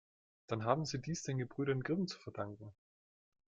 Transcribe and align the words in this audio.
Dann 0.47 0.65
haben 0.65 0.87
Sie 0.87 0.99
dies 0.99 1.21
den 1.21 1.37
Gebrüdern 1.37 1.81
Grimm 1.83 2.07
zu 2.07 2.17
verdanken. 2.19 2.73